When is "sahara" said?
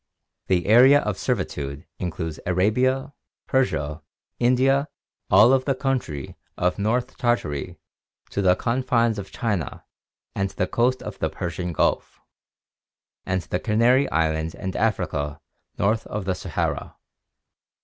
16.33-16.95